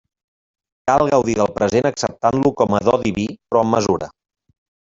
Cal 0.91 1.09
gaudir 1.15 1.35
del 1.41 1.51
present 1.59 1.89
acceptant-lo 1.91 2.55
com 2.63 2.75
a 2.79 2.81
do 2.89 2.99
diví 3.05 3.29
però 3.39 3.65
amb 3.67 3.77
mesura. 3.79 4.13